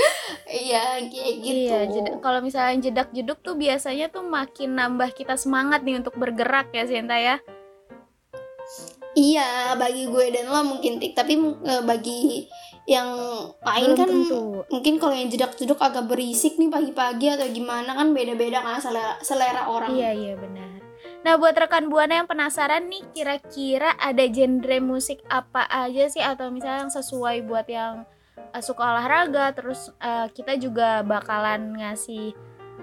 iya 0.46 1.00
kayak 1.00 1.34
gitu 1.40 1.72
Iya, 1.72 2.18
kalau 2.20 2.40
misalnya 2.40 2.76
jedak 2.82 3.08
jeduk 3.10 3.40
tuh 3.40 3.54
biasanya 3.54 4.08
tuh 4.08 4.22
makin 4.22 4.74
nambah 4.74 5.10
kita 5.10 5.34
semangat 5.34 5.80
nih 5.80 5.96
untuk 5.96 6.14
bergerak 6.14 6.68
ya 6.70 6.84
Sinta 6.84 7.16
ya. 7.16 7.40
iya 9.12 9.72
bagi 9.74 10.06
gue 10.06 10.24
dan 10.28 10.46
lo 10.46 10.60
mungkin 10.62 11.00
tik 11.00 11.16
tapi 11.16 11.34
eh, 11.40 11.82
bagi 11.82 12.44
yang 12.84 13.08
lain 13.58 13.90
Belum 13.90 13.98
kan 13.98 14.08
tentu. 14.08 14.42
mungkin 14.68 14.94
kalau 15.00 15.14
yang 15.16 15.26
jedak 15.26 15.56
jeduk 15.56 15.80
agak 15.80 16.04
berisik 16.04 16.54
nih 16.54 16.68
pagi-pagi 16.68 17.32
atau 17.32 17.48
gimana 17.48 17.96
kan 17.96 18.12
beda-beda 18.12 18.60
kan 18.60 18.78
selera 18.78 19.16
selera 19.20 19.66
orang 19.66 19.90
Iya 19.90 20.10
iya 20.12 20.34
benar. 20.36 20.75
Nah 21.26 21.34
buat 21.42 21.58
rekan 21.58 21.90
buana 21.90 22.22
yang 22.22 22.30
penasaran 22.30 22.86
nih 22.86 23.02
kira-kira 23.10 23.98
ada 23.98 24.22
genre 24.30 24.78
musik 24.78 25.26
apa 25.26 25.66
aja 25.66 26.06
sih? 26.06 26.22
Atau 26.22 26.54
misalnya 26.54 26.86
yang 26.86 26.94
sesuai 26.94 27.42
buat 27.50 27.66
yang 27.66 28.06
eh, 28.54 28.62
suka 28.62 28.94
olahraga 28.94 29.50
terus 29.50 29.90
eh, 29.98 30.30
kita 30.30 30.54
juga 30.54 31.02
bakalan 31.02 31.82
ngasih 31.82 32.30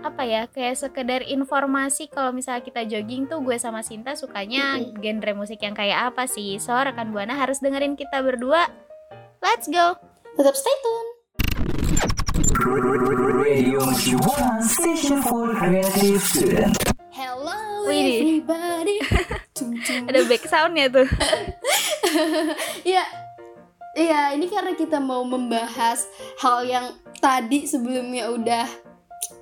apa 0.04 0.28
ya 0.28 0.52
kayak 0.52 0.76
sekedar 0.76 1.24
informasi. 1.24 2.12
Kalau 2.12 2.36
misalnya 2.36 2.68
kita 2.68 2.84
jogging 2.84 3.32
tuh 3.32 3.40
gue 3.40 3.56
sama 3.56 3.80
Sinta 3.80 4.12
sukanya 4.20 4.76
genre 5.00 5.32
musik 5.40 5.64
yang 5.64 5.72
kayak 5.72 6.12
apa 6.12 6.28
sih? 6.28 6.60
So 6.60 6.76
rekan 6.76 7.16
buana 7.16 7.40
harus 7.40 7.64
dengerin 7.64 7.96
kita 7.96 8.20
berdua. 8.20 8.68
Let's 9.40 9.72
go! 9.72 9.96
Tetap 10.36 10.56
stay 10.60 10.76
tune. 10.84 11.10
Radio 13.40 13.80
Station 14.60 15.24
for 15.24 15.56
Creative 15.56 16.20
Student. 16.20 16.93
Widih. 17.88 18.44
everybody. 18.44 18.98
Ada 20.10 20.20
back 20.26 20.44
soundnya 20.48 20.88
tuh 20.90 21.08
Iya. 22.92 23.04
Iya, 23.94 24.34
ini 24.34 24.50
karena 24.50 24.74
kita 24.74 24.98
mau 24.98 25.22
membahas 25.22 26.10
hal 26.42 26.66
yang 26.66 26.98
tadi 27.22 27.70
sebelumnya 27.70 28.34
udah 28.34 28.66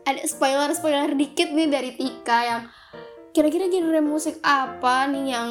ada 0.04 0.22
spoiler-spoiler 0.28 1.16
dikit 1.16 1.56
nih 1.56 1.72
dari 1.72 1.96
Tika 1.96 2.40
yang 2.44 2.62
kira-kira 3.32 3.72
genre 3.72 4.04
musik 4.04 4.44
apa 4.44 5.08
nih 5.08 5.26
yang 5.32 5.50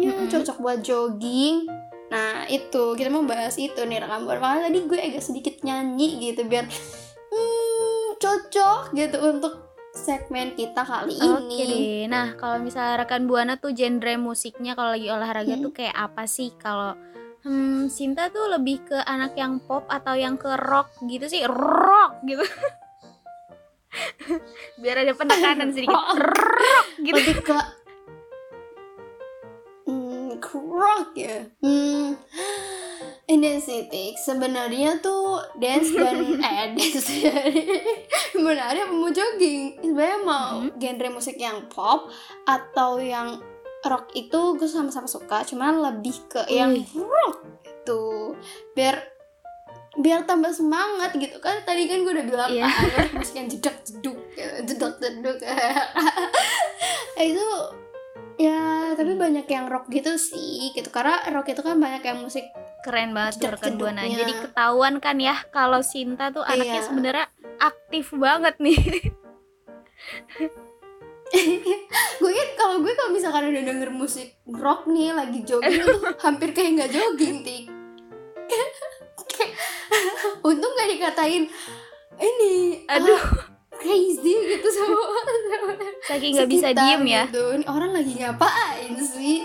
ya 0.00 0.16
Mm-mm. 0.16 0.32
cocok 0.32 0.56
buat 0.56 0.80
jogging. 0.80 1.68
Nah, 2.10 2.48
itu 2.48 2.96
kita 2.96 3.12
mau 3.12 3.22
bahas 3.28 3.60
itu 3.60 3.76
nih 3.76 4.00
rekam. 4.00 4.24
Makanya 4.24 4.72
tadi 4.72 4.78
gue 4.88 4.98
agak 4.98 5.22
sedikit 5.22 5.54
nyanyi 5.60 6.32
gitu 6.32 6.48
biar 6.48 6.64
hmm, 6.64 8.16
cocok 8.18 8.96
gitu 8.96 9.16
untuk 9.20 9.69
segmen 10.00 10.56
kita 10.56 10.80
kali 10.80 11.12
Oke 11.20 11.60
ini. 11.60 12.08
Nah, 12.08 12.32
kalau 12.40 12.56
misalnya 12.56 13.04
rekan 13.04 13.28
Buana 13.28 13.60
tuh 13.60 13.76
genre 13.76 14.16
musiknya 14.16 14.72
kalau 14.72 14.96
lagi 14.96 15.12
olahraga 15.12 15.52
Hmm. 15.52 15.62
tuh 15.62 15.72
kayak 15.76 15.92
apa 15.92 16.24
sih? 16.24 16.56
Kalau 16.56 16.96
hmm, 17.44 17.92
Sinta 17.92 18.32
tuh 18.32 18.48
lebih 18.48 18.80
ke 18.88 18.96
anak 19.04 19.36
yang 19.36 19.60
pop 19.60 19.84
atau 19.86 20.16
yang 20.16 20.40
ke 20.40 20.48
rock 20.56 20.88
gitu 21.04 21.28
sih? 21.28 21.44
Rock 21.44 22.24
gitu. 22.24 22.40
Biar 24.80 25.04
ada 25.04 25.12
penekanan 25.12 25.68
sedikit. 25.76 25.92
Rock. 25.92 26.16
Rock 26.16 26.86
gitu. 27.04 27.16
lebih 27.20 27.36
ke 27.44 27.58
hmm, 29.84 30.40
rock 30.70 31.10
ya 31.18 31.44
hmm, 31.60 32.14
ini 33.30 33.56
sih 33.56 33.86
Tik. 33.86 34.18
sebenarnya 34.18 34.98
tuh 34.98 35.38
dance 35.54 35.90
dan 35.90 36.18
eh 36.42 36.66
dance 36.72 37.06
sebenarnya 38.32 38.84
mau 38.86 39.06
jogging 39.08 39.78
sebenarnya 39.80 40.20
mau 40.20 40.58
Mhm. 40.60 40.74
genre 40.76 41.08
musik 41.12 41.36
yang 41.36 41.64
pop 41.66 42.10
atau 42.44 42.98
yang 42.98 43.38
rock 43.82 44.10
itu 44.12 44.40
gue 44.54 44.66
sama-sama 44.66 45.06
suka 45.06 45.40
cuman 45.44 45.78
lebih 45.80 46.16
ke 46.26 46.42
yang 46.48 46.74
Wih. 46.74 46.84
rock 46.96 47.38
itu 47.64 48.02
biar 48.74 48.98
biar 49.92 50.22
tambah 50.22 50.50
semangat 50.50 51.14
gitu 51.14 51.38
kan 51.38 51.62
tadi 51.62 51.86
kan 51.86 52.00
gue 52.00 52.12
udah 52.12 52.22
bilang 52.24 52.50
Iya. 52.50 52.66
ah, 52.66 52.78
musik 53.12 53.34
yang 53.36 53.46
jedak 53.46 53.78
jeduk 53.82 54.18
jedak 54.64 54.98
jeduk 54.98 55.38
itu 57.20 57.46
ya 58.40 58.96
tapi 58.96 59.20
banyak 59.20 59.44
yang 59.44 59.68
rock 59.68 59.92
gitu 59.92 60.16
sih 60.16 60.72
gitu 60.72 60.88
karena 60.88 61.20
rock 61.28 61.52
itu 61.52 61.60
kan 61.60 61.76
banyak 61.76 62.00
yang 62.00 62.24
musik 62.24 62.48
Keren 62.80 63.12
banget 63.12 63.36
Buana. 63.36 63.60
Jeduk-jeduknya. 63.60 64.16
Jadi 64.24 64.32
ketahuan 64.40 64.94
kan 65.04 65.20
ya 65.20 65.36
kalau 65.52 65.84
Sinta 65.84 66.32
tuh 66.32 66.40
anaknya 66.40 66.80
Iya. 66.80 66.86
sebenarnya 66.88 67.26
aktif 67.60 68.16
banget 68.16 68.56
nih. 68.56 68.80
gue 72.20 72.32
kan 72.32 72.48
kalau 72.58 72.76
gue 72.82 72.92
kalau 72.96 73.10
misalkan 73.14 73.52
udah 73.52 73.62
denger 73.62 73.90
musik 73.92 74.34
rock 74.48 74.88
nih 74.90 75.14
lagi 75.14 75.44
jogging 75.46 75.78
tuh 75.78 76.02
hampir 76.26 76.50
kayak 76.50 76.70
nggak 76.74 76.90
jogging 76.90 77.46
tik 77.46 77.64
untung 80.48 80.72
gak 80.74 80.90
dikatain 80.90 81.46
ini 82.18 82.82
Aduh. 82.90 83.14
ah, 83.14 83.46
crazy 83.80 84.34
gitu 84.46 84.68
sama 84.68 85.00
Saking 86.08 86.32
nggak 86.36 86.50
bisa 86.50 86.68
diem 86.70 87.02
ya. 87.04 87.24
gitu. 87.26 87.44
Ini 87.56 87.64
orang 87.66 87.90
lagi 87.90 88.12
ngapain 88.14 88.92
sih? 89.00 89.38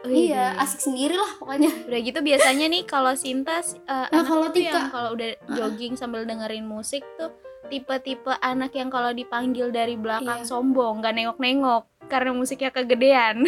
Wih, 0.00 0.32
iya. 0.32 0.56
Asik 0.56 0.80
sendiri 0.80 1.12
lah 1.12 1.32
pokoknya. 1.36 1.68
Udah 1.84 2.00
gitu 2.00 2.18
biasanya 2.20 2.66
nih 2.68 2.82
kalau 2.84 3.12
Sinta 3.12 3.60
uh, 3.84 4.08
Nah, 4.08 4.22
kalau 4.22 4.48
Tika- 4.48 4.88
kalau 4.88 5.12
udah 5.12 5.28
jogging 5.50 5.92
sambil 5.92 6.24
dengerin 6.24 6.64
musik 6.64 7.04
tuh 7.16 7.32
tipe-tipe 7.66 8.32
anak 8.40 8.72
yang 8.72 8.88
kalau 8.88 9.12
dipanggil 9.12 9.68
dari 9.68 9.94
belakang 9.94 10.42
Iya. 10.42 10.48
sombong, 10.48 11.00
nggak 11.00 11.14
nengok-nengok 11.14 11.82
karena 12.06 12.30
musiknya 12.32 12.70
kegedean. 12.70 13.44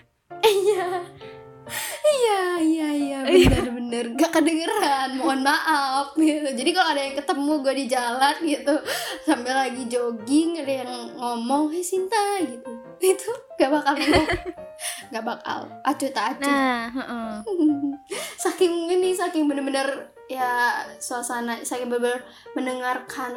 iya. 0.46 0.86
Iya 2.06 2.40
iya 2.62 2.88
iya. 2.94 3.18
bener 3.26 3.66
bener 3.86 4.18
gak 4.18 4.34
kedengeran 4.34 5.14
mohon 5.14 5.46
maaf 5.46 6.10
gitu 6.18 6.50
jadi 6.50 6.70
kalau 6.74 6.88
ada 6.90 7.02
yang 7.02 7.14
ketemu 7.14 7.52
gue 7.62 7.74
di 7.76 7.86
jalan 7.86 8.34
gitu 8.42 8.74
sambil 9.22 9.54
lagi 9.54 9.82
jogging 9.86 10.58
ada 10.58 10.74
yang 10.82 10.92
ngomong 11.14 11.70
hei 11.70 11.86
Sinta 11.86 12.42
gitu 12.42 12.66
itu 12.98 13.30
gak 13.54 13.70
bakal 13.70 13.94
gak 15.14 15.24
bakal 15.24 15.70
acuh 15.82 16.10
tak 16.10 16.34
acuh 16.34 16.50
Nah, 16.50 16.90
heeh. 16.90 17.30
saking 18.42 18.90
ini 18.90 19.14
saking 19.14 19.46
bener-bener 19.46 19.86
ya 20.26 20.82
suasana 20.98 21.62
saking 21.62 21.86
bener-bener 21.86 22.26
mendengarkan 22.52 23.32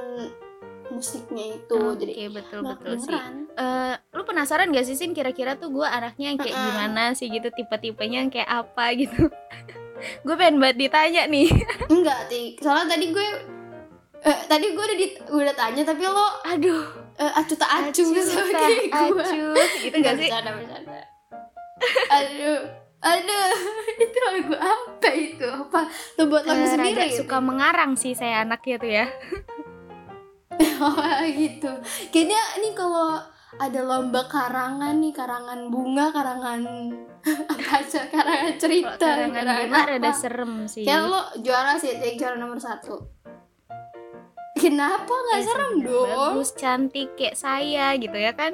musiknya 0.90 1.54
itu 1.54 1.78
Oke, 1.78 2.02
jadi 2.02 2.34
betul 2.34 2.66
nggak 2.66 2.82
betul 2.82 2.98
sih. 2.98 3.14
Eh, 3.54 3.94
lu 4.10 4.26
penasaran 4.26 4.74
gak 4.74 4.84
sih 4.84 4.98
Sin 4.98 5.14
kira-kira 5.14 5.54
tuh 5.54 5.70
gue 5.70 5.86
anaknya 5.86 6.34
yang 6.34 6.40
kayak 6.40 6.50
Mm-mm. 6.52 6.66
gimana 6.66 7.04
sih 7.14 7.30
gitu 7.30 7.54
tipe-tipenya 7.54 8.26
yang 8.26 8.32
kayak 8.34 8.50
apa 8.50 8.98
gitu? 8.98 9.30
gue 10.20 10.36
pengen 10.36 10.58
banget 10.58 10.78
ditanya 10.80 11.24
nih. 11.26 11.48
Enggak, 11.94 12.20
Tik. 12.26 12.60
Soalnya 12.60 12.88
tadi 12.90 13.06
gue 13.10 13.28
eh, 14.20 14.40
tadi 14.46 14.66
gue 14.70 14.84
udah 14.84 14.98
di, 14.98 15.08
udah 15.30 15.54
tanya 15.54 15.84
tapi 15.84 16.04
lo 16.04 16.28
Aduh, 16.46 16.84
eh, 17.16 17.32
acu 17.34 17.54
tak 17.54 17.70
acu, 17.82 18.04
acu, 18.04 18.20
sama 18.20 18.52
kayak 18.52 18.84
gue. 18.86 19.24
acu, 19.24 19.44
gitu 19.82 19.96
gak 19.98 20.16
sih? 20.16 20.28
bercanda 20.28 20.52
bercanda. 20.54 21.00
Aduh, 22.10 22.60
aduh, 23.00 23.48
itu 24.04 24.18
lagu 24.22 24.54
apa 24.54 25.10
itu? 25.10 25.48
Apa? 25.48 25.82
Lo 26.16 26.24
buat 26.26 26.44
lagu 26.44 26.60
Eh, 26.60 26.70
sendiri? 26.70 27.06
gitu? 27.08 27.24
suka 27.24 27.38
mengarang 27.40 27.96
sih 27.96 28.12
saya 28.12 28.44
anaknya 28.44 28.76
tuh 28.78 28.92
ya. 28.92 29.06
Oh 30.80 30.96
gitu. 31.30 31.72
Kayaknya 32.10 32.40
ini 32.58 32.70
kalau 32.72 33.20
ada 33.58 33.82
lomba 33.82 34.30
karangan 34.30 35.02
nih, 35.02 35.10
karangan 35.10 35.74
bunga, 35.74 36.14
karangan 36.14 36.62
apa 37.52 37.70
aja, 37.82 38.06
karangan 38.06 38.54
cerita, 38.62 39.02
karangan 39.02 39.66
bunga 39.66 39.82
rada 39.90 40.12
serem 40.14 40.54
sih. 40.70 40.86
Kayak 40.86 41.10
lo 41.10 41.22
juara 41.42 41.74
sih, 41.82 41.98
Tik, 41.98 42.22
juara 42.22 42.38
nomor 42.38 42.62
satu. 42.62 43.02
Kenapa 44.60 45.10
nggak 45.10 45.40
Ya, 45.42 45.46
serem 45.48 45.74
dong? 45.82 46.36
Bagus, 46.36 46.52
cantik 46.54 47.16
kayak 47.18 47.40
saya 47.40 47.96
gitu 47.98 48.14
ya 48.14 48.36
kan? 48.38 48.54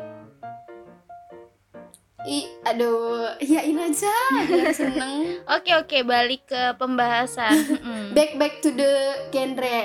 I, 2.26 2.50
aduh, 2.66 3.38
iyain 3.38 3.78
aja 3.78 4.16
biar 4.50 4.74
seneng. 4.80 5.46
Oke 5.46 5.78
oke 5.78 6.02
balik 6.08 6.50
ke 6.50 6.74
pembahasan. 6.80 7.54
Back 8.18 8.42
back 8.42 8.66
to 8.66 8.74
the 8.74 9.14
genre. 9.30 9.82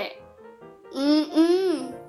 Mm 0.96 1.24
-mm. 1.28 1.99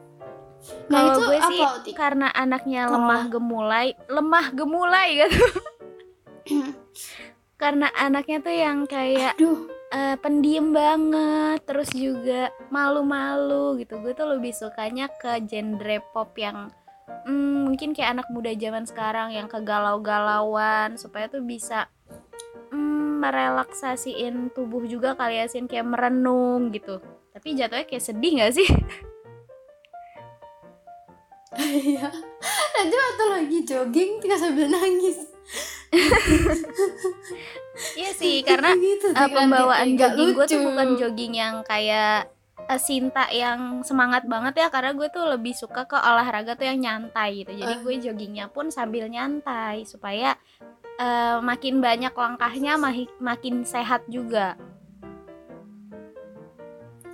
Nah 0.90 1.00
Kalau 1.02 1.14
itu 1.14 1.22
gue 1.26 1.40
sih 1.50 1.62
apa, 1.64 1.92
karena 1.98 2.28
anaknya 2.32 2.82
Kalau- 2.86 2.96
lemah 3.02 3.24
gemulai, 3.32 3.88
lemah 4.06 4.46
gemulai 4.54 5.08
gitu. 5.26 5.42
karena 7.62 7.88
anaknya 7.94 8.38
tuh 8.42 8.56
yang 8.56 8.90
kayak 8.90 9.38
Aduh, 9.38 9.70
eh, 9.94 10.18
pendiam 10.18 10.74
banget, 10.74 11.62
terus 11.66 11.94
juga 11.94 12.50
malu-malu 12.74 13.78
gitu. 13.82 14.02
Gue 14.02 14.18
tuh 14.18 14.26
lebih 14.34 14.54
sukanya 14.54 15.10
ke 15.10 15.42
genre 15.46 15.98
pop 16.14 16.34
yang 16.38 16.74
hmm, 17.26 17.70
mungkin 17.70 17.94
kayak 17.94 18.18
anak 18.18 18.28
muda 18.34 18.50
zaman 18.58 18.86
sekarang 18.90 19.30
yang 19.36 19.46
kegalau-galauan 19.46 20.98
supaya 20.98 21.30
tuh 21.30 21.46
bisa 21.46 21.86
hmm, 22.74 23.22
merelaksasiin 23.22 24.50
tubuh 24.58 24.82
juga 24.90 25.14
kali 25.14 25.38
ya 25.38 25.46
Sin 25.46 25.70
kayak 25.70 25.86
merenung 25.86 26.74
gitu. 26.74 26.98
Tapi 27.32 27.54
jatuhnya 27.56 27.86
kayak 27.88 28.04
sedih 28.04 28.32
gak 28.42 28.54
sih? 28.58 28.68
Iya. 31.52 32.08
Nanti 32.72 32.96
waktu 32.96 33.24
lagi 33.28 33.58
jogging 33.68 34.12
tinggal 34.24 34.40
sambil 34.40 34.72
nangis. 34.72 35.20
Iya 37.92 38.12
sih, 38.16 38.40
karena 38.46 38.72
gitu, 38.78 39.12
Tik, 39.12 39.32
pembawaan 39.34 40.00
jogging 40.00 40.32
gue 40.32 40.46
tuh 40.48 40.62
bukan 40.64 40.88
jogging 40.96 41.34
yang 41.36 41.60
kayak 41.66 42.30
eh, 42.62 42.80
Sinta 42.80 43.28
yang 43.28 43.82
semangat 43.84 44.24
banget 44.24 44.64
ya 44.64 44.68
karena 44.72 44.96
gue 44.96 45.08
tuh 45.10 45.26
lebih 45.28 45.52
suka 45.52 45.84
ke 45.84 45.98
olahraga 45.98 46.56
tuh 46.56 46.72
yang 46.72 46.80
nyantai 46.80 47.44
gitu 47.44 47.52
jadi 47.52 47.74
Ah. 47.76 47.80
gue 47.82 47.94
joggingnya 48.00 48.48
pun 48.48 48.70
sambil 48.70 49.10
nyantai 49.10 49.84
supaya 49.84 50.38
eh, 50.96 51.38
makin 51.42 51.82
banyak 51.82 52.14
langkahnya 52.14 52.78
makin 53.20 53.66
sehat 53.66 54.06
juga 54.08 54.56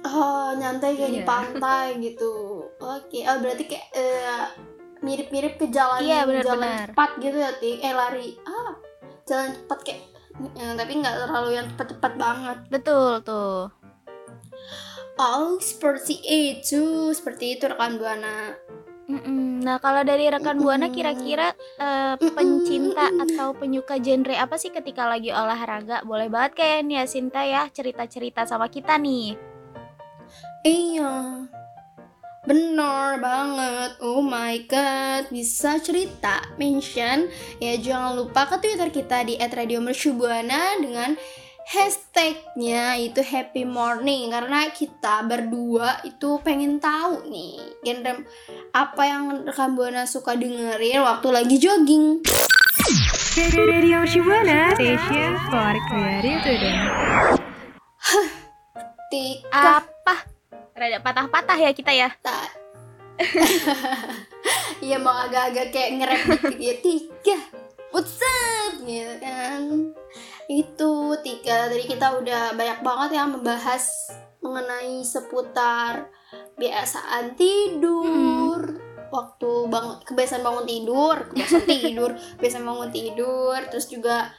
Oh, 0.10 0.50
nyantai 0.54 0.96
kayak 0.96 1.12
di 1.12 1.20
Iya. 1.20 1.28
pantai 1.28 1.86
gitu. 2.00 2.32
Oke, 2.78 3.20
oh 3.24 3.38
berarti 3.38 3.64
kayak 3.66 3.88
eh, 3.92 4.46
mirip-mirip 5.00 5.58
ke 5.58 5.68
jalan 5.68 6.00
Iya, 6.00 6.24
jalan 6.24 6.40
benar-benar. 6.40 6.88
cepat 6.88 7.10
gitu 7.20 7.38
ya, 7.38 7.52
Tik. 7.54 7.78
Eh 7.82 7.92
lari. 7.92 8.28
Ah, 8.42 8.72
jalan 9.24 9.50
cepat 9.54 9.80
kayak 9.84 10.02
eh, 10.54 10.74
tapi 10.74 10.92
nggak 10.96 11.16
terlalu 11.20 11.50
yang 11.54 11.68
cepat-cepat 11.68 12.14
banget. 12.16 12.58
betul 12.70 13.20
tuh 13.22 13.68
Oh, 15.18 15.58
seperti 15.60 16.14
itu, 16.22 16.84
seperti 17.10 17.58
itu 17.58 17.66
rekan 17.66 17.98
buana. 17.98 18.54
Mm-mm. 19.08 19.64
nah 19.64 19.80
kalau 19.80 20.04
dari 20.04 20.28
rekan 20.28 20.60
buana 20.60 20.88
kira-kira 20.88 21.56
eh, 21.74 22.14
Mm-mm, 22.14 22.36
pencinta 22.36 23.08
mm-mm. 23.08 23.24
atau 23.26 23.50
penyuka 23.52 23.96
genre 23.98 24.36
apa 24.36 24.56
sih 24.56 24.68
ketika 24.68 25.08
lagi 25.08 25.32
olahraga 25.32 26.04
boleh 26.04 26.28
banget 26.28 26.52
kayak 26.54 26.80
nih 26.84 26.96
ya 26.98 27.06
Sinta 27.08 27.42
ya 27.42 27.66
cerita-cerita 27.68 28.44
sama 28.44 28.68
kita 28.68 29.00
nih 29.00 29.40
Iya. 30.66 31.46
Bener 32.48 33.20
banget. 33.20 34.00
Oh 34.00 34.24
my 34.24 34.56
god, 34.72 35.28
bisa 35.28 35.84
cerita 35.84 36.40
mention 36.56 37.28
ya 37.60 37.76
jangan 37.76 38.16
lupa 38.16 38.48
ke 38.48 38.64
Twitter 38.64 38.88
kita 38.88 39.28
di 39.28 39.36
@radiomercubuana 39.36 40.80
dengan 40.80 41.20
hashtagnya 41.68 42.96
itu 43.04 43.20
happy 43.20 43.68
morning 43.68 44.32
karena 44.32 44.72
kita 44.72 45.28
berdua 45.28 46.00
itu 46.08 46.40
pengen 46.40 46.80
tahu 46.80 47.28
nih 47.28 47.60
genre 47.84 48.24
apa 48.72 49.04
yang 49.04 49.44
rekan 49.44 49.76
buana 49.76 50.08
suka 50.08 50.40
dengerin 50.40 51.04
waktu 51.04 51.28
lagi 51.28 51.60
jogging. 51.60 52.24
Radio 53.38 54.08
Shibuana 54.08 54.72
Station 54.80 55.36
for 55.52 55.76
Creative 55.92 56.40
Student. 56.42 56.80
Apa 59.52 60.37
rada 60.78 61.02
patah-patah 61.02 61.58
ya 61.58 61.72
kita 61.74 61.92
ya. 61.92 62.10
Iya 64.78 65.02
mau 65.02 65.26
agak-agak 65.26 65.74
kayak 65.74 65.90
nge-rap 65.98 66.22
gitu 66.54 66.62
ya. 66.62 66.76
Tiga. 66.78 67.38
What's 67.90 68.22
up 68.22 68.78
gitu 68.86 69.16
kan. 69.18 69.62
Itu 70.46 71.18
tiga. 71.26 71.66
Tadi 71.68 71.84
kita 71.90 72.22
udah 72.22 72.54
banyak 72.54 72.80
banget 72.86 73.10
ya 73.18 73.24
membahas 73.26 73.84
Mengenai 74.38 75.02
seputar 75.02 76.14
Kebiasaan 76.56 77.34
tidur 77.34 78.62
Waktu 79.10 79.50
bangun 79.66 79.98
Kebiasaan 80.06 80.46
bangun 80.46 80.66
tidur 80.70 81.18
Kebiasaan 81.34 81.66
tidur 81.66 82.12
Kebiasaan 82.38 82.66
bangun 82.70 82.90
tidur 82.94 83.60
Terus 83.74 83.90
juga 83.90 84.30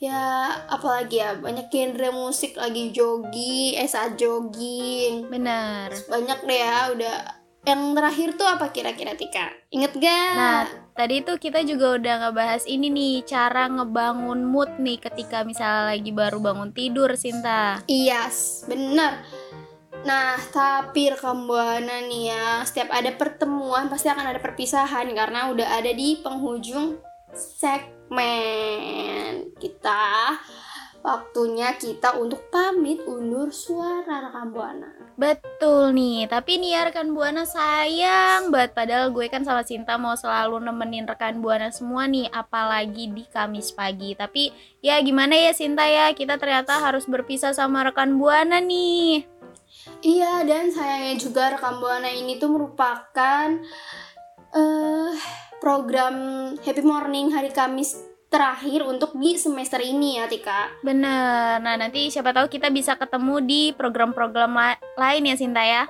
Ya 0.00 0.48
apalagi 0.72 1.20
ya 1.20 1.36
Banyak 1.36 1.68
genre 1.68 2.08
musik 2.08 2.56
lagi 2.56 2.88
jogging 2.88 3.76
Eh 3.76 3.84
saat 3.84 4.16
jogging. 4.16 5.28
Bener 5.28 5.92
banyak 6.08 6.38
deh 6.48 6.58
ya 6.58 6.78
udah. 6.96 7.18
Yang 7.60 7.82
terakhir 7.92 8.28
tuh 8.40 8.48
apa 8.48 8.66
kira-kira 8.72 9.12
Tika? 9.12 9.52
Inget 9.68 9.92
gak? 10.00 10.32
Nah, 10.32 10.64
tadi 10.96 11.20
tuh 11.20 11.36
kita 11.36 11.60
juga 11.60 12.00
udah 12.00 12.14
ngebahas 12.24 12.64
ini 12.64 12.88
nih 12.88 13.20
cara 13.28 13.68
ngebangun 13.68 14.48
mood 14.48 14.80
nih 14.80 14.96
ketika 14.96 15.44
misalnya 15.44 15.92
lagi 15.92 16.08
baru 16.08 16.40
bangun 16.40 16.72
tidur 16.72 17.12
Sinta. 17.20 17.84
Iya 17.84 18.24
yes, 18.24 18.64
bener 18.64 19.20
nah 20.00 20.40
tapi 20.48 21.12
rekam 21.12 21.44
buana 21.44 22.00
nih 22.08 22.32
ya 22.32 22.64
setiap 22.64 22.88
ada 22.88 23.12
pertemuan 23.12 23.92
pasti 23.92 24.08
akan 24.08 24.32
ada 24.32 24.40
perpisahan 24.40 25.12
karena 25.12 25.52
udah 25.52 25.76
ada 25.76 25.92
di 25.92 26.16
penghujung 26.24 26.96
segmen. 28.10 29.54
Kita 29.54 30.34
waktunya 31.00 31.78
kita 31.78 32.18
untuk 32.18 32.50
pamit 32.50 33.06
undur 33.06 33.54
suara 33.54 34.26
rekam 34.26 34.50
buana. 34.50 34.90
Betul 35.14 35.94
nih, 35.94 36.26
tapi 36.26 36.58
nih 36.58 36.74
ya 36.74 36.80
rekan 36.90 37.14
Buana 37.14 37.46
sayang 37.46 38.50
banget. 38.50 38.74
Padahal 38.74 39.14
gue 39.14 39.30
kan 39.30 39.46
sama 39.46 39.62
Sinta 39.62 39.94
mau 39.94 40.18
selalu 40.18 40.58
nemenin 40.58 41.06
rekan 41.06 41.38
Buana 41.38 41.70
semua 41.70 42.08
nih 42.08 42.26
Apalagi 42.34 43.12
di 43.14 43.24
Kamis 43.30 43.70
pagi. 43.70 44.18
Tapi 44.18 44.50
ya 44.82 44.98
gimana 45.04 45.36
ya 45.36 45.52
Sinta 45.52 45.84
ya 45.84 46.10
Kita 46.16 46.40
ternyata 46.40 46.80
harus 46.82 47.06
berpisah 47.06 47.54
sama 47.54 47.86
rekan 47.86 48.18
Buana 48.18 48.58
nih. 48.58 49.28
Iya, 50.00 50.44
dan 50.48 50.72
sayangnya 50.72 51.14
juga 51.20 51.52
rekam 51.52 51.80
buana 51.80 52.08
ini 52.08 52.40
tuh 52.40 52.50
merupakan 52.52 53.48
eh 54.50 55.14
program 55.60 56.14
Happy 56.64 56.82
Morning 56.82 57.30
hari 57.30 57.52
Kamis 57.52 57.94
terakhir 58.32 58.86
untuk 58.86 59.12
di 59.14 59.36
semester 59.36 59.78
ini 59.78 60.16
ya 60.18 60.26
Tika. 60.26 60.80
Bener, 60.80 61.60
nah 61.60 61.74
nanti 61.76 62.08
siapa 62.08 62.32
tahu 62.32 62.48
kita 62.48 62.72
bisa 62.72 62.96
ketemu 62.96 63.44
di 63.44 63.62
program-program 63.76 64.50
la- 64.50 64.80
lain 64.96 65.28
ya 65.28 65.36
Sinta 65.36 65.62
ya 65.62 65.84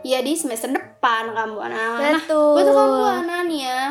Iya 0.00 0.22
di 0.22 0.32
semester 0.38 0.70
depan 0.70 1.34
rekam 1.34 1.58
buana. 1.58 1.98
Nah, 1.98 2.22
Betul 2.22 2.56
buat 2.56 2.66
rekam 2.68 2.88
buana 2.94 3.36
nih 3.44 3.60
ya, 3.66 3.82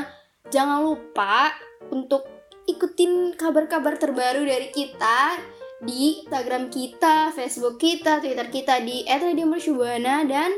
jangan 0.47 0.79
lupa 0.85 1.53
untuk 1.91 2.23
ikutin 2.65 3.35
kabar-kabar 3.35 3.99
terbaru 3.99 4.45
dari 4.47 4.71
kita 4.71 5.37
di 5.83 6.23
Instagram 6.23 6.71
kita, 6.71 7.35
Facebook 7.35 7.79
kita, 7.81 8.23
Twitter 8.23 8.47
kita 8.47 8.79
di 8.79 9.03
@radiomercubuana 9.07 10.23
dan 10.27 10.51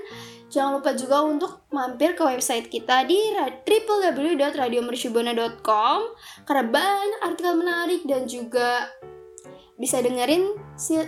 jangan 0.51 0.83
lupa 0.83 0.91
juga 0.93 1.23
untuk 1.23 1.63
mampir 1.71 2.11
ke 2.13 2.23
website 2.27 2.67
kita 2.67 3.07
di 3.07 3.15
ra- 3.31 3.63
www.radiomercubuana.com 3.63 5.99
karena 6.43 6.67
banyak 6.67 7.23
artikel 7.23 7.55
menarik 7.55 8.03
dan 8.03 8.27
juga 8.27 8.91
bisa 9.81 9.97
dengerin 9.97 10.53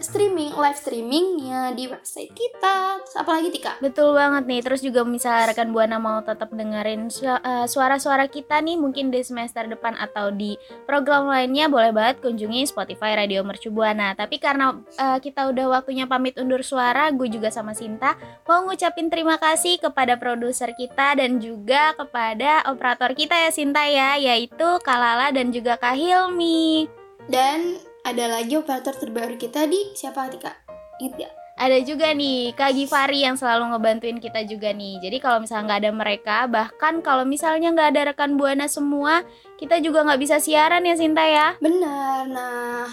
streaming 0.02 0.50
live 0.58 0.80
streamingnya 0.82 1.78
di 1.78 1.86
website 1.86 2.34
kita. 2.34 2.98
Terus 3.06 3.16
apalagi 3.22 3.54
Tika? 3.54 3.78
Betul 3.78 4.18
banget 4.18 4.50
nih. 4.50 4.62
Terus 4.66 4.82
juga 4.82 5.06
misalnya 5.06 5.54
rekan 5.54 5.70
Buana 5.70 6.02
mau 6.02 6.26
tetap 6.26 6.50
dengerin 6.50 7.06
eh, 7.14 7.66
suara-suara 7.70 8.26
kita 8.26 8.58
nih 8.66 8.82
mungkin 8.82 9.14
di 9.14 9.22
semester 9.22 9.70
depan 9.70 9.94
atau 10.02 10.34
di 10.34 10.58
program 10.90 11.30
lainnya 11.30 11.70
boleh 11.70 11.94
banget 11.94 12.26
kunjungi 12.26 12.66
Spotify 12.66 13.14
Radio 13.14 13.46
Mercu 13.46 13.70
Buana. 13.70 14.18
Tapi 14.18 14.42
karena 14.42 14.74
eh, 14.98 15.22
kita 15.22 15.54
udah 15.54 15.80
waktunya 15.80 16.10
pamit 16.10 16.42
undur 16.42 16.66
suara, 16.66 17.14
gue 17.14 17.30
juga 17.30 17.54
sama 17.54 17.78
Sinta 17.78 18.18
mau 18.50 18.66
ngucapin 18.66 19.14
terima 19.14 19.38
kasih 19.38 19.78
kepada 19.78 20.18
produser 20.18 20.74
kita 20.74 21.14
dan 21.14 21.38
juga 21.38 21.94
kepada 21.94 22.66
operator 22.66 23.14
kita 23.14 23.38
ya 23.38 23.52
Sinta 23.54 23.86
ya, 23.86 24.18
yaitu 24.18 24.68
Kalala 24.82 25.30
dan 25.30 25.54
juga 25.54 25.78
Kak 25.78 25.94
Hilmi. 25.94 26.90
Dan 27.30 27.80
ada 28.04 28.26
lagi 28.28 28.60
operator 28.60 28.92
terbaru 28.92 29.39
kita 29.39 29.63
di 29.63 29.96
siapa 29.96 30.28
Tika? 30.28 30.52
Ingat 31.00 31.13
gak? 31.24 31.34
Ada 31.54 31.86
juga 31.86 32.10
nih 32.12 32.52
Kak 32.58 32.74
Givari 32.74 33.24
yang 33.24 33.38
selalu 33.38 33.78
ngebantuin 33.78 34.18
kita 34.18 34.42
juga 34.44 34.74
nih. 34.74 34.98
Jadi 35.00 35.18
kalau 35.22 35.38
misalnya 35.38 35.70
nggak 35.70 35.82
ada 35.86 35.92
mereka, 35.94 36.38
bahkan 36.50 37.00
kalau 37.06 37.24
misalnya 37.30 37.70
nggak 37.70 37.89
ada 37.94 38.02
rekan 38.10 38.42
buana 38.42 38.66
semua, 38.66 39.22
kita 39.62 39.78
juga 39.78 40.02
nggak 40.02 40.18
bisa 40.18 40.42
siaran 40.42 40.82
ya 40.82 40.98
Sinta 40.98 41.22
ya. 41.22 41.54
Benar. 41.62 42.26
Nah, 42.26 42.89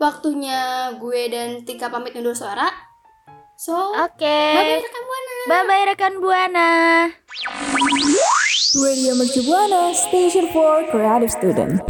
waktunya 0.00 0.90
gue 0.96 1.20
dan 1.28 1.60
Tika 1.68 1.92
pamit 1.92 2.16
undur 2.16 2.32
suara. 2.32 2.72
So, 3.60 3.76
Oke. 3.76 4.24
bye-bye 4.56 4.80
rekan 4.80 5.04
Buana. 5.04 5.34
Bye 5.44 5.64
bye 5.68 5.84
rekan 5.92 6.14
buana. 6.24 6.68
Radio 8.80 9.12
Mercu 9.12 9.44
Buana, 9.44 9.92
Station 9.92 10.48
for 10.56 10.88
Creative 10.88 11.28
Student. 11.28 11.84